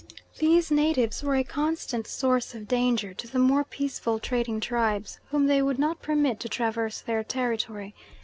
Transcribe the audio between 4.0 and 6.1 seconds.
trading tribes, whom they would not